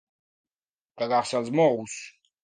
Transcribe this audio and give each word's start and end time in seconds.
Cagar-se 1.01 1.37
als 1.39 1.51
morros. 1.59 1.99